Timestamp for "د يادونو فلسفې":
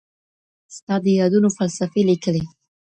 1.03-2.01